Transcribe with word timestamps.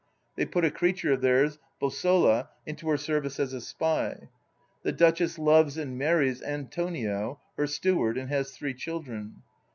They 0.35 0.47
put 0.47 0.65
a 0.65 0.71
creature 0.71 1.13
of 1.13 1.21
theirs, 1.21 1.59
Bosola, 1.79 2.49
into 2.65 2.89
her 2.89 2.97
service 2.97 3.39
as 3.39 3.53
a 3.53 3.61
spy. 3.61 4.29
The 4.81 4.91
Duchess 4.91 5.37
loves 5.37 5.77
and 5.77 5.95
marries 5.95 6.41
Antonio, 6.41 7.39
her 7.55 7.67
steward, 7.67 8.17
and 8.17 8.27
has 8.29 8.49
three 8.49 8.73
children. 8.73 9.43